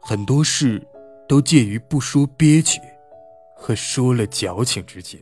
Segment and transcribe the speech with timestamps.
[0.00, 0.82] 很多事
[1.28, 2.80] 都介于不说憋屈
[3.54, 5.20] 和说了矫情之间。